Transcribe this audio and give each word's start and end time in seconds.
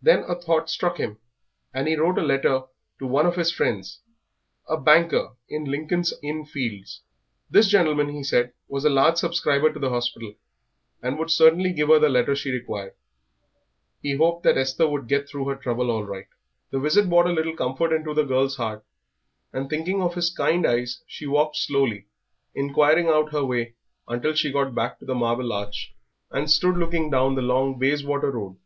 Then 0.00 0.20
a 0.28 0.36
thought 0.36 0.70
struck 0.70 0.98
him, 0.98 1.18
and 1.74 1.88
he 1.88 1.96
wrote 1.96 2.16
a 2.16 2.22
letter 2.22 2.62
to 3.00 3.06
one 3.08 3.26
of 3.26 3.34
his 3.34 3.50
friends, 3.50 3.98
a 4.68 4.76
banker 4.80 5.30
in 5.48 5.64
Lincoln's 5.64 6.14
Inn 6.22 6.44
Fields. 6.44 7.02
This 7.50 7.66
gentleman, 7.66 8.10
he 8.10 8.22
said, 8.22 8.52
was 8.68 8.84
a 8.84 8.88
large 8.88 9.16
subscriber 9.16 9.72
to 9.72 9.80
the 9.80 9.90
hospital, 9.90 10.34
and 11.02 11.18
would 11.18 11.32
certainly 11.32 11.72
give 11.72 11.88
her 11.88 11.98
the 11.98 12.08
letter 12.08 12.36
she 12.36 12.52
required. 12.52 12.94
He 14.00 14.14
hoped 14.14 14.44
that 14.44 14.56
Esther 14.56 14.86
would 14.86 15.08
get 15.08 15.28
through 15.28 15.48
her 15.48 15.56
trouble 15.56 15.90
all 15.90 16.04
right. 16.04 16.28
The 16.70 16.78
visit 16.78 17.08
brought 17.08 17.26
a 17.26 17.32
little 17.32 17.56
comfort 17.56 17.92
into 17.92 18.14
the 18.14 18.22
girl's 18.22 18.58
heart; 18.58 18.84
and 19.52 19.68
thinking 19.68 20.00
of 20.00 20.14
his 20.14 20.30
kind 20.30 20.68
eyes 20.68 21.02
she 21.04 21.26
walked 21.26 21.56
slowly, 21.56 22.06
inquiring 22.54 23.08
out 23.08 23.32
her 23.32 23.44
way 23.44 23.74
until 24.06 24.34
she 24.34 24.52
got 24.52 24.76
back 24.76 25.00
to 25.00 25.04
the 25.04 25.16
Marble 25.16 25.52
Arch, 25.52 25.96
and 26.30 26.48
stood 26.48 26.76
looking 26.76 27.10
down 27.10 27.34
the 27.34 27.42
long 27.42 27.76
Bayswater 27.76 28.30
Road. 28.30 28.56